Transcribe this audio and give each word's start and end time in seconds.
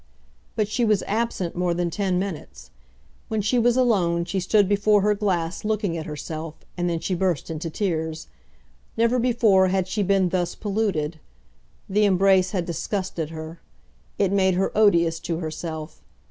But 0.55 0.67
she 0.67 0.83
was 0.83 1.03
absent 1.03 1.55
more 1.55 1.75
than 1.75 1.91
ten 1.91 2.17
minutes. 2.17 2.71
When 3.27 3.39
she 3.39 3.59
was 3.59 3.77
alone 3.77 4.25
she 4.25 4.39
stood 4.39 4.67
before 4.67 5.01
her 5.01 5.13
glass 5.13 5.63
looking 5.63 5.95
at 5.95 6.07
herself, 6.07 6.55
and 6.75 6.89
then 6.89 6.99
she 6.99 7.13
burst 7.13 7.51
into 7.51 7.69
tears. 7.69 8.25
Never 8.97 9.19
before 9.19 9.67
had 9.67 9.87
she 9.87 10.01
been 10.01 10.29
thus 10.29 10.55
polluted. 10.55 11.19
The 11.87 12.05
embrace 12.05 12.49
had 12.49 12.65
disgusted 12.65 13.29
her. 13.29 13.61
It 14.17 14.31
made 14.31 14.55
her 14.55 14.75
odious 14.75 15.19
to 15.19 15.37
herself. 15.37 16.01